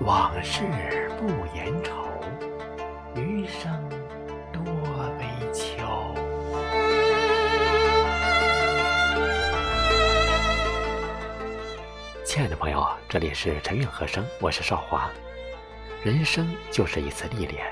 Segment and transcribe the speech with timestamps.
[0.00, 1.92] 往事不言愁，
[3.14, 3.70] 余生
[4.50, 4.62] 多
[5.18, 5.76] 悲秋。
[12.24, 15.10] 亲爱的朋友，这里是陈韵和声，我是少华。
[16.02, 17.66] 人生就是一次历练，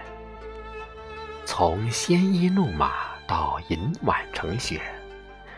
[1.46, 2.92] 从鲜衣怒马
[3.26, 4.82] 到银碗成雪，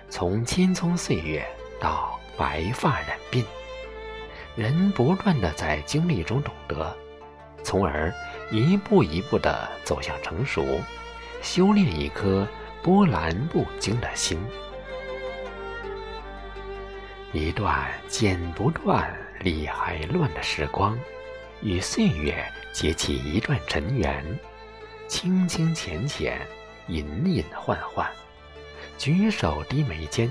[0.09, 1.45] 从青葱岁月
[1.81, 3.45] 到白发染鬓。
[4.57, 6.97] 人不断的在经历中懂得，
[7.63, 8.13] 从而
[8.51, 10.81] 一步一步的走向成熟，
[11.41, 12.47] 修炼一颗
[12.83, 14.39] 波澜不惊的心。
[17.33, 20.99] 一段剪不断、理还乱的时光，
[21.63, 24.25] 与岁月结起一段尘缘，
[25.07, 26.41] 清清浅浅，
[26.89, 28.05] 隐隐幻幻，
[28.99, 30.29] 举手低眉间，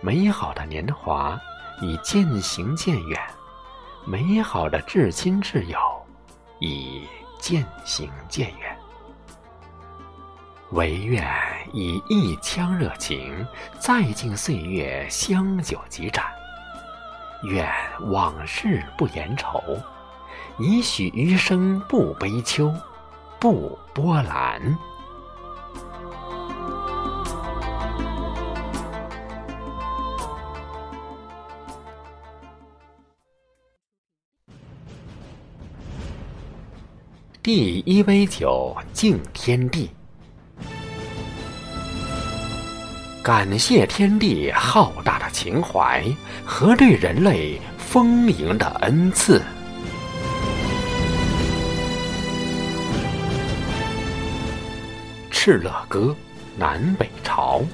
[0.00, 1.38] 美好的年华
[1.82, 3.20] 已渐行渐远。
[4.04, 5.78] 美好的至亲挚友
[6.58, 7.06] 已
[7.38, 8.76] 渐行渐远，
[10.70, 11.24] 唯愿
[11.72, 13.46] 以一腔热情，
[13.78, 16.24] 再敬岁月香酒几盏。
[17.44, 17.66] 愿
[18.10, 19.62] 往事不言愁，
[20.58, 22.74] 以许余生不悲秋，
[23.38, 24.76] 不波澜。
[37.52, 39.90] 第一杯酒敬天地，
[43.24, 46.04] 感谢天地浩大的情怀
[46.44, 49.42] 和对人类丰盈的恩赐。
[55.32, 55.98] 《敕勒歌》
[56.56, 57.64] 南北朝，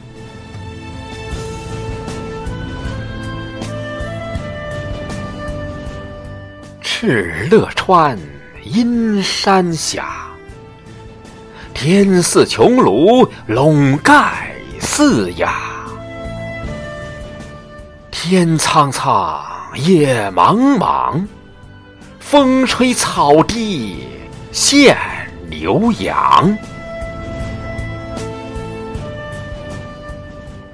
[6.82, 8.18] 敕勒川。
[8.66, 10.26] 阴山下，
[11.72, 15.46] 天似穹庐，笼盖四野。
[18.10, 19.40] 天苍苍，
[19.76, 21.24] 野茫茫，
[22.18, 24.04] 风吹草低
[24.50, 24.96] 见
[25.48, 26.58] 牛羊。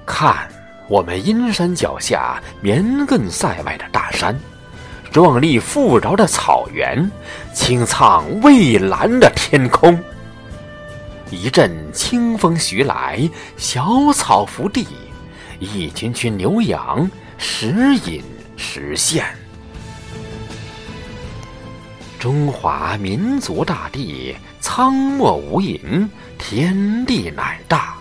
[0.06, 0.48] 看
[0.88, 4.34] 我们阴山脚下绵亘塞外的大山。
[5.12, 7.10] 壮丽富饶的草原，
[7.52, 10.02] 青苍蔚蓝的天空。
[11.30, 13.28] 一阵清风徐来，
[13.58, 14.86] 小草伏地，
[15.58, 18.22] 一群群牛羊时隐
[18.56, 19.26] 时现。
[22.18, 26.08] 中华民族大地，苍漠无垠，
[26.38, 27.96] 天地乃大，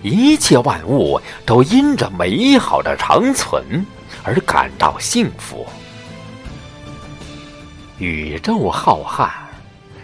[0.00, 3.84] 一切万物都因着美好的长存
[4.22, 5.66] 而感到幸福。
[7.98, 9.28] 宇宙浩瀚，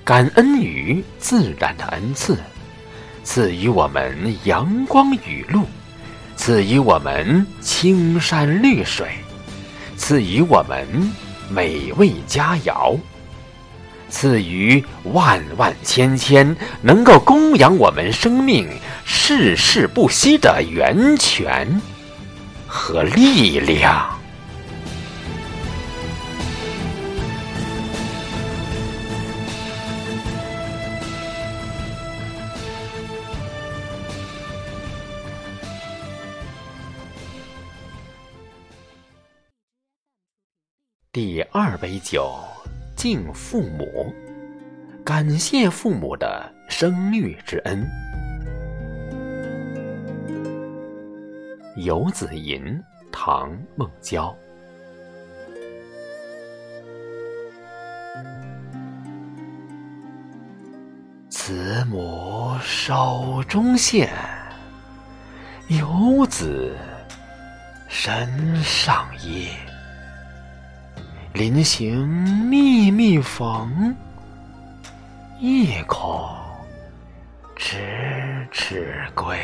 [0.05, 2.37] 感恩于自然的恩赐，
[3.22, 5.62] 赐予我们阳光雨露，
[6.34, 9.06] 赐予我们青山绿水，
[9.97, 10.87] 赐予我们
[11.49, 12.99] 美味佳肴，
[14.09, 18.69] 赐予万万千千能够供养我们生命
[19.04, 21.81] 世世不息的源泉
[22.66, 24.24] 和力量。
[41.15, 42.35] 第二杯酒，
[42.97, 44.13] 敬父母，
[45.05, 47.87] 感谢父母的生育之恩。
[51.81, 52.65] 《游子吟》
[53.13, 54.37] 唐·孟郊。
[61.31, 64.13] 慈母手中线，
[65.69, 66.77] 游子
[67.87, 69.47] 身上衣。
[71.34, 72.07] 临行
[72.48, 73.92] 密密缝，
[75.41, 76.33] 意恐
[77.57, 79.36] 迟迟归。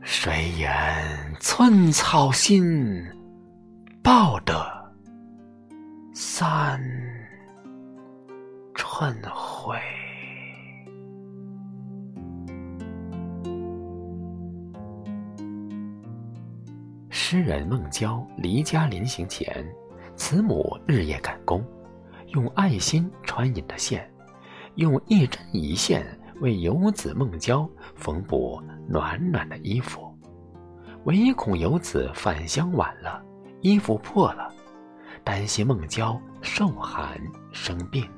[0.00, 0.66] 谁言
[1.38, 3.06] 寸草心，
[4.02, 4.66] 报得
[6.14, 6.82] 三
[8.74, 9.78] 春晖。
[17.14, 19.62] 诗人孟郊离家临行前，
[20.16, 21.62] 慈母日夜赶工，
[22.28, 24.10] 用爱心穿引的线，
[24.76, 26.02] 用一针一线
[26.40, 30.10] 为游子孟郊缝补暖暖的衣服，
[31.04, 33.22] 唯恐游子返乡晚了，
[33.60, 34.50] 衣服破了，
[35.22, 37.20] 担心孟郊受寒
[37.52, 38.08] 生病。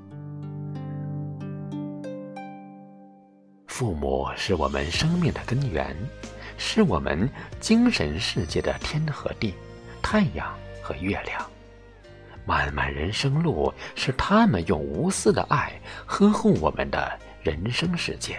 [3.66, 5.96] 父母是我们生命的根源，
[6.66, 7.28] 是我们
[7.60, 9.54] 精神世界的天和地、
[10.02, 10.52] 太阳
[10.82, 11.50] 和月亮。
[12.46, 15.72] 漫漫人生路是他们用无私的爱
[16.06, 18.38] 呵护我们的人生世界，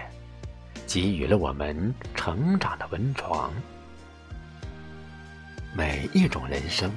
[0.88, 3.50] 给予了我们成长的温床。
[5.72, 6.90] 每一种人生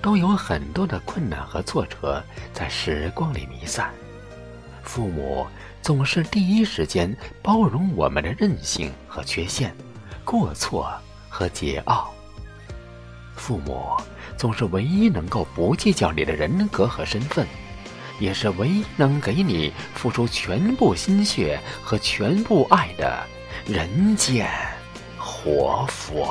[0.00, 2.22] 都有很多的困难和挫折
[2.54, 3.92] 在时光里弥散，
[4.84, 5.46] 父母
[5.82, 9.74] 总是第一时间包容我们的任性和缺陷、
[10.26, 10.92] 过错
[11.30, 12.04] 和桀骜。
[13.34, 13.96] 父母。
[14.36, 17.46] 总是唯一能够不计较你的人格和身份，
[18.20, 23.18] 也是唯一能给你付出全部心血和全部爱的
[23.66, 24.46] 人间
[25.18, 26.30] 活佛。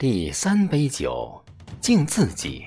[0.00, 1.42] 第三杯酒，
[1.80, 2.64] 敬自己。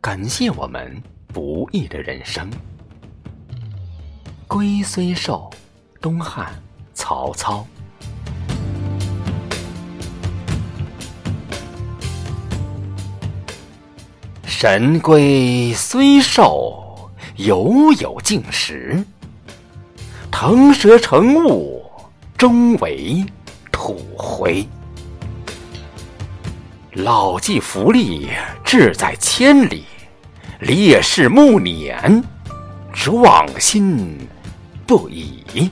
[0.00, 2.50] 感谢我们不易的人生。
[4.48, 5.48] 龟虽寿，
[6.00, 6.52] 东汉
[6.92, 7.64] 曹操。
[14.44, 19.00] 神龟虽寿，犹有竟时。
[20.32, 21.80] 腾蛇乘雾，
[22.36, 23.24] 终为
[23.70, 24.66] 土灰。
[26.94, 28.28] 老骥伏枥，
[28.62, 29.86] 志在千里。
[30.60, 32.22] 烈士暮年，
[32.92, 34.18] 壮心
[34.86, 35.70] 不已。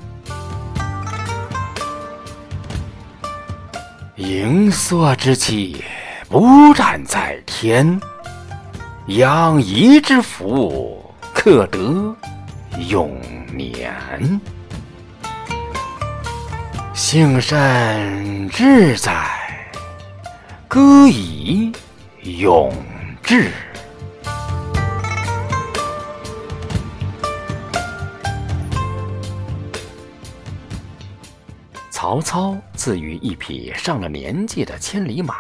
[4.16, 5.84] 盈缩之气，
[6.30, 8.00] 不战在天。
[9.08, 12.16] 养怡之福，可得
[12.88, 13.20] 永
[13.54, 14.40] 年。
[16.94, 19.29] 幸甚至哉，
[20.70, 21.72] 歌以
[22.22, 22.72] 咏
[23.24, 23.50] 志。
[31.90, 35.38] 曹操自于一匹上了年纪的千里马，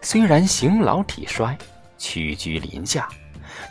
[0.00, 1.54] 虽然形老体衰、
[1.98, 3.06] 屈居林下，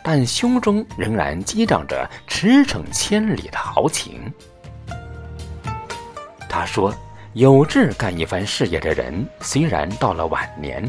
[0.04, 4.32] 但胸中仍然激荡着驰骋千里的豪情。
[6.48, 6.94] 他说
[7.36, 10.82] ：“有志干一番事业的人，虽然到了晚年，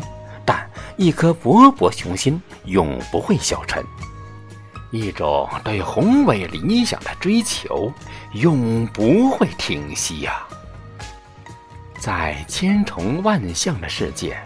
[0.45, 0.65] 但
[0.95, 3.83] 一颗勃勃雄心永不会消沉，
[4.89, 7.91] 一种对宏伟理想的追求
[8.31, 10.41] 永不会停息呀。”
[11.99, 14.37] 在千重万象的世界，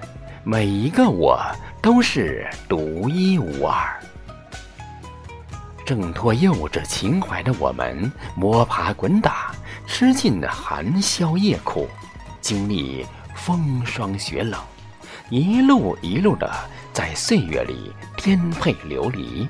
[0.44, 1.39] 每一个我
[1.83, 3.77] 都是独一无二。
[5.86, 9.51] 挣脱幼稚情怀的我们，摸爬滚打，
[9.86, 11.88] 吃尽寒宵夜苦，
[12.39, 13.06] 经历
[13.36, 14.60] 风霜雪冷，
[15.30, 16.51] 一路一路的
[16.94, 19.48] 在岁月里颠沛流离，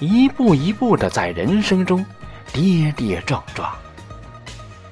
[0.00, 2.04] 一步一步的在人生中
[2.52, 3.72] 跌跌撞撞。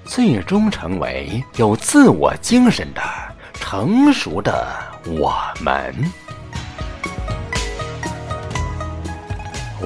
[0.05, 3.03] 最终成为有自我精神的
[3.55, 5.95] 成熟的我们。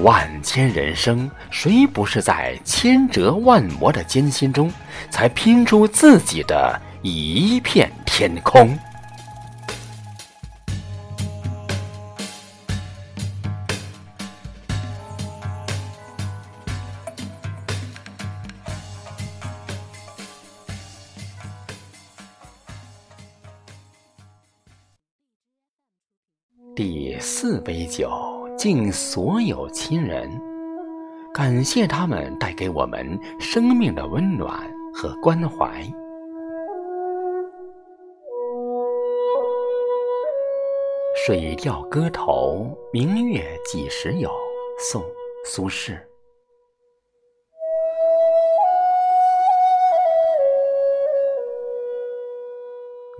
[0.03, 4.73] 万千人生，谁不是在千折万磨的艰辛中，
[5.11, 8.79] 才拼出自己的一片天空？
[26.77, 28.28] 第四杯酒，
[28.59, 30.29] 敬所有亲人，
[31.33, 35.81] 感谢他们带给我们生命的温暖和关怀。
[41.25, 44.29] 水调歌头，明月几时有？
[44.77, 45.01] 宋·
[45.45, 45.97] 苏轼。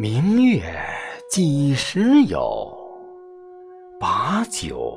[0.01, 0.63] 明月
[1.31, 2.77] 几时有？
[4.01, 4.97] 把酒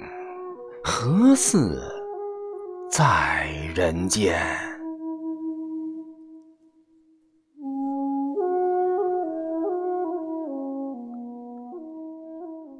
[0.83, 1.79] 何似
[2.91, 4.35] 在人间？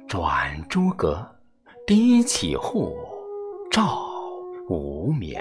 [0.08, 1.24] 转朱阁，
[1.86, 2.92] 低绮户，
[3.70, 4.04] 照
[4.68, 5.40] 无眠。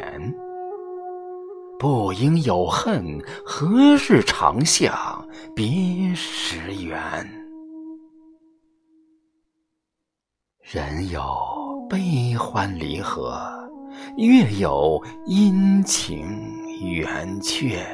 [1.80, 7.28] 不应有恨，何日长向别时圆？
[10.62, 11.22] 人有
[11.92, 13.38] 悲欢离合，
[14.16, 16.26] 月有阴晴
[16.80, 17.86] 圆缺。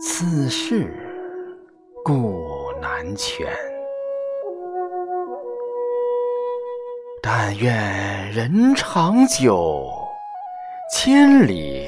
[0.00, 0.92] 此事
[2.04, 2.42] 古
[2.82, 3.46] 难全。
[7.22, 9.88] 但愿人长久，
[10.92, 11.86] 千里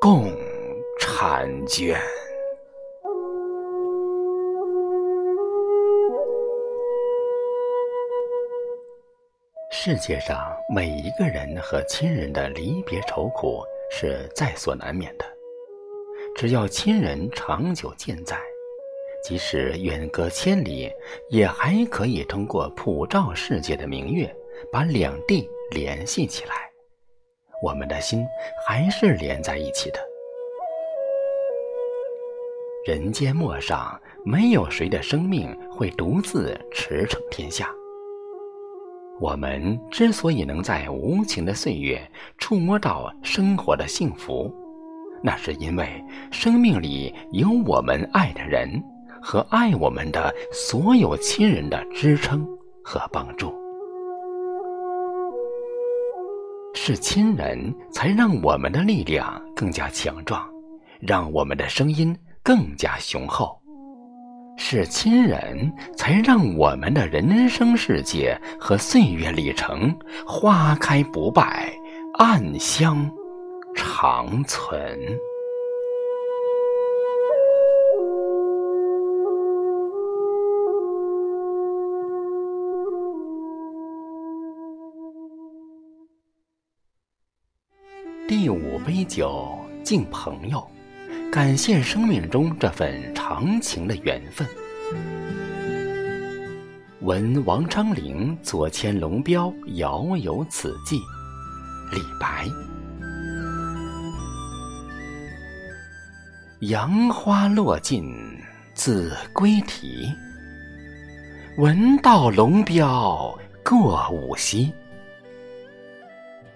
[0.00, 0.32] 共
[0.98, 2.00] 婵娟。
[9.84, 15.24] 世界上每一个人和亲人的离别愁苦是在所难免的，
[16.36, 18.38] 只要亲人长久健在。
[19.24, 20.88] 即使远隔千里，
[21.30, 24.32] 也还可以通过普照世界的明月，
[24.70, 26.54] 把两地联系起来。
[27.60, 28.24] 我们的心
[28.64, 29.98] 还是连在一起的。
[32.86, 37.68] 人间陌上，没有谁的生命会独自驰骋天下。
[39.22, 42.02] 我们之所以能在无情的岁月
[42.38, 44.52] 触摸到生活的幸福，
[45.22, 48.82] 那是因为生命里有我们爱的人。
[49.24, 52.44] 和爱我们的所有亲人的支撑
[52.82, 53.54] 和帮助，
[56.74, 60.44] 是亲人才让我们的力量更加强壮，
[60.98, 63.61] 让我们的声音更加雄厚；
[64.56, 69.94] 是亲人才让我们的人生世界和岁月里程
[70.26, 71.72] 花开不败，
[72.14, 73.10] 暗香
[73.74, 74.98] 长存。
[88.28, 90.66] 第五杯酒敬朋友，
[91.32, 94.46] 感谢生命中这份长情的缘分。
[97.00, 100.98] 闻王昌龄左迁龙标，遥有此寄。
[101.90, 102.46] 李白。
[106.60, 108.04] 杨花落尽
[108.74, 110.12] 子规啼，
[111.56, 113.34] 闻道龙标
[113.64, 114.70] 过五溪。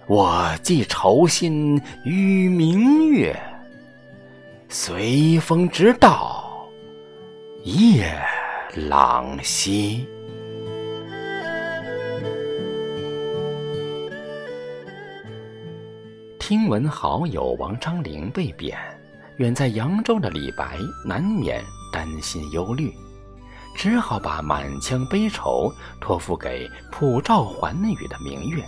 [0.06, 3.34] 我寄愁心与明月，
[4.68, 6.68] 随风直到
[7.62, 8.12] 夜
[8.74, 10.04] 郎西。
[16.40, 18.76] 听闻好友王昌龄被贬，
[19.36, 22.92] 远在扬州的李白难免担心忧虑，
[23.76, 28.64] 只好把满腔悲愁托付给普照寰宇的明月。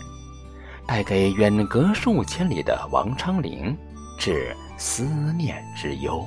[0.86, 3.76] 带给远隔数千里的王昌龄，
[4.18, 6.24] 致思念之忧。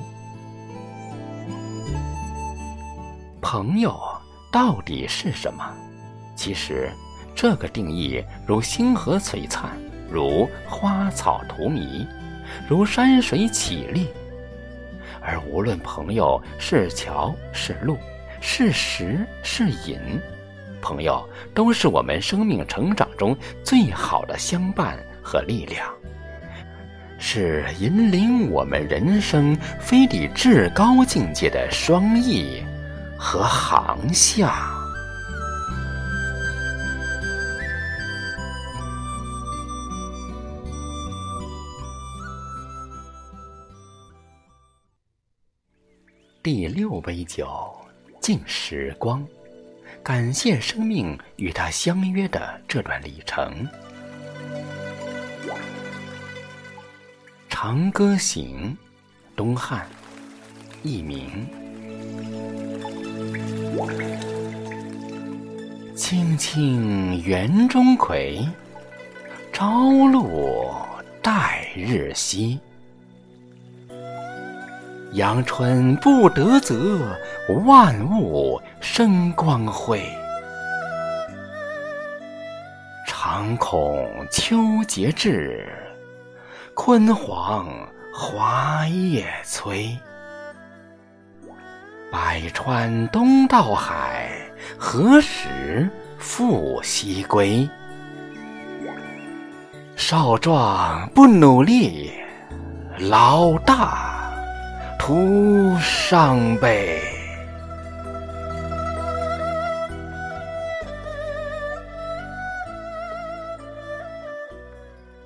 [3.40, 3.98] 朋友
[4.52, 5.64] 到底是什么？
[6.36, 6.92] 其实，
[7.34, 9.70] 这个定义如星河璀璨，
[10.10, 12.06] 如花草荼蘼，
[12.68, 14.06] 如山水绮丽。
[15.20, 17.96] 而无论朋友是桥是路，
[18.40, 19.98] 是食是饮。
[20.80, 25.88] 朋友都是我们生命成长中最好的相伴和力量，
[27.34, 32.62] 是引领我们人生飞抵至高境界的双翼
[33.18, 34.52] 和航向。
[46.42, 47.74] 第六杯酒，
[48.20, 49.26] 敬时光。
[50.02, 53.50] 感谢生命与他相约的这段旅程。
[57.64, 58.76] 《长歌行》，
[59.36, 59.86] 东汉，
[60.82, 61.46] 佚名。
[65.94, 68.44] 青青园中葵，
[69.52, 70.74] 朝露
[71.22, 72.58] 待日晞。
[75.12, 77.16] 阳春布德泽，
[77.64, 80.02] 万物生光辉。
[83.06, 84.56] 常恐秋
[84.88, 85.72] 节至，
[86.74, 87.68] 焜黄
[88.12, 89.96] 华叶衰。
[92.10, 94.30] 百川东到海，
[94.78, 95.88] 何时
[96.18, 97.68] 复西归？
[99.96, 102.10] 少壮不努力，
[102.98, 104.32] 老大
[104.98, 107.00] 徒伤悲。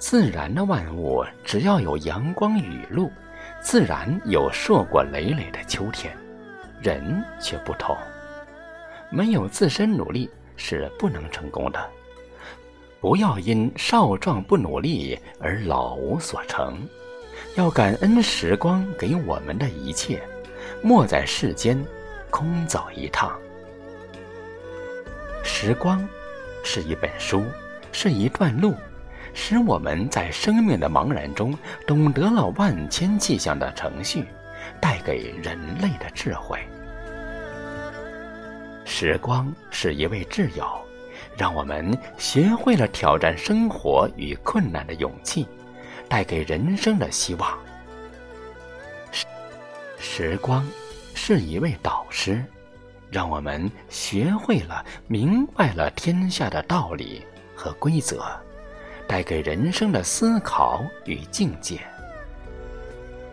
[0.09, 3.11] 自然的万物，只要有阳光雨露，
[3.61, 6.17] 自然有硕果累累的秋天。
[6.81, 7.97] 人却不同，
[9.11, 11.91] 没有自身努力是不能成功的。
[13.01, 16.89] 不要因少壮不努力而老无所成，
[17.57, 20.23] 要感恩时光给我们的一切，
[20.83, 21.85] 莫在世间
[22.31, 23.37] 空走一趟。
[25.43, 26.09] 时光
[26.63, 27.43] 是一本书，
[27.91, 28.73] 是一段路。
[29.39, 34.25] 使我们在生命的茫然中懂得了万千气象的程序，
[34.81, 36.59] 带给人类的智慧。
[38.87, 40.67] 时光是一位挚友，
[41.37, 45.47] 让我们学会了挑战生活与困难的勇气，
[46.09, 47.57] 带给人生的希望。
[49.13, 49.27] 时
[49.99, 50.67] 时光
[51.15, 52.43] 是一位导师，
[53.11, 57.23] 让我们学会了明白了天下的道理
[57.55, 58.25] 和规则。
[59.09, 61.79] 带给人生的思考与境界。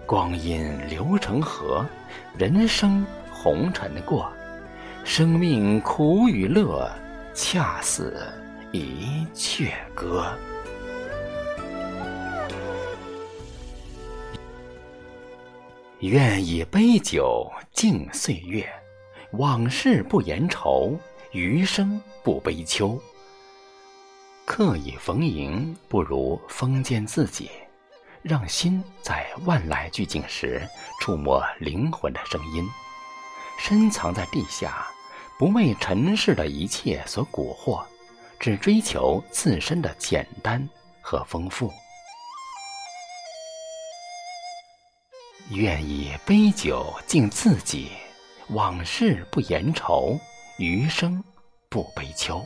[0.05, 1.85] 光阴流成河，
[2.37, 4.31] 人生红尘过，
[5.03, 6.91] 生命苦与乐，
[7.33, 8.15] 恰似
[8.71, 10.25] 一阙歌。
[15.99, 18.67] 愿以杯酒敬岁月，
[19.31, 20.99] 往事不言愁，
[21.31, 23.01] 余生不悲秋。
[24.45, 27.49] 刻意逢迎，不如封建自己，
[28.21, 30.67] 让心在万籁俱静时
[30.99, 32.67] 触摸灵魂的声音。
[33.57, 34.87] 深藏在地下，
[35.39, 37.83] 不为尘世的一切所蛊惑，
[38.37, 40.67] 只追求自身的简单
[41.01, 41.71] 和丰富。
[45.51, 47.91] 愿以杯酒敬自己，
[48.49, 50.19] 往事不言愁，
[50.57, 51.23] 余生
[51.69, 52.45] 不悲秋。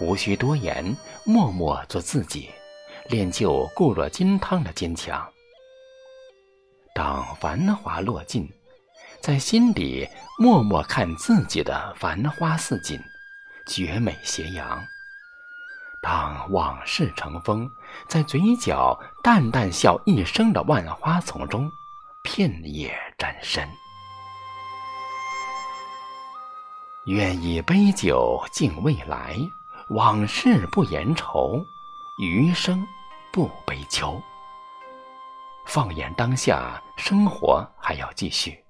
[0.00, 2.50] 无需多言，默默做自己，
[3.08, 5.26] 练就固若金汤的坚强。
[6.94, 8.48] 当繁华落尽，
[9.20, 13.00] 在心底默默看自己的繁花似锦，
[13.68, 14.84] 绝美斜阳。
[16.02, 17.70] 当往事成风，
[18.08, 21.70] 在嘴角淡淡笑一生的万花丛中，
[22.22, 23.66] 片叶沾身。
[27.06, 29.36] 愿以杯酒敬未来。
[29.90, 31.62] 往事不言愁，
[32.22, 32.86] 余生
[33.30, 34.20] 不悲秋。
[35.66, 38.64] 放眼当下，生活还要继续，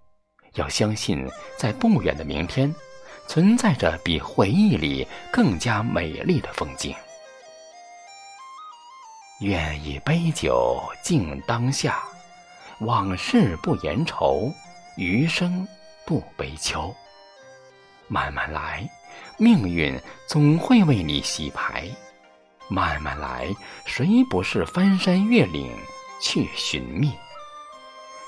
[0.54, 1.24] 要相信，
[1.56, 2.74] 在不远的明天，
[3.28, 6.94] 存在着比回忆里更加美丽的风景。
[9.40, 12.02] 愿以杯酒敬当下，
[12.80, 14.50] 往事不言愁，
[14.96, 15.66] 余生
[16.04, 16.92] 不悲秋。
[18.08, 18.88] 慢慢来。
[19.36, 21.88] 命运总会为你洗牌，
[22.68, 25.70] 慢慢来，谁不是翻山越岭
[26.20, 27.12] 去寻觅？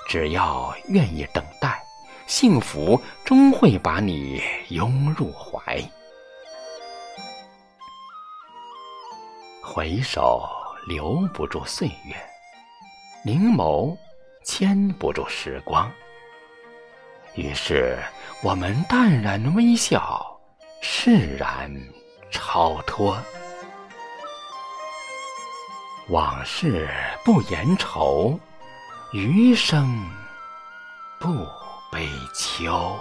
[0.08, 1.82] 只要愿意等待，
[2.26, 5.82] 幸福终会把你拥入怀。
[9.62, 10.48] 回首
[10.86, 12.16] 留不住岁月，
[13.24, 13.96] 凝眸
[14.44, 15.90] 牵不住时光。
[17.34, 17.98] 于是，
[18.42, 20.35] 我们淡然微笑。
[20.80, 21.70] 释然
[22.30, 23.16] 超脱，
[26.08, 26.88] 往事
[27.24, 28.38] 不言愁，
[29.12, 29.88] 余生
[31.18, 31.28] 不
[31.90, 32.98] 悲秋。